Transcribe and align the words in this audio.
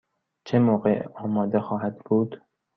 چه 0.45 0.59
موقع 0.59 1.07
آماده 1.15 1.59
خواهد 1.59 1.97
بود؟ 1.99 2.41